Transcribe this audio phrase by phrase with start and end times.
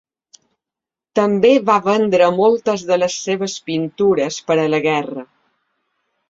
[1.19, 5.27] També va vendre moltes de les seves pintures per a la guerra.